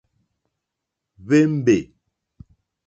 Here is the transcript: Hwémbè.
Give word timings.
Hwémbè. 1.23 1.77